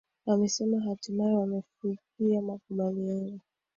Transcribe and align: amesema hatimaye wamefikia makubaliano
amesema 0.27 0.79
hatimaye 0.85 1.35
wamefikia 1.35 2.41
makubaliano 2.41 3.39